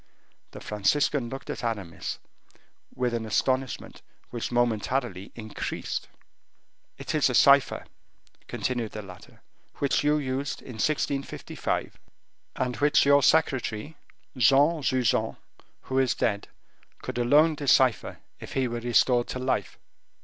[0.49, 2.17] The Franciscan looked at Aramis
[2.95, 6.07] with an astonishment which momentarily increased.
[6.97, 7.85] "It is a cipher,"
[8.47, 9.43] continued the latter,
[9.75, 11.99] "which you used in 1655,
[12.55, 13.95] and which your secretary,
[14.33, 15.37] Juan Jujan,
[15.81, 16.47] who is dead,
[17.03, 19.77] could alone decipher, if he were restored to life."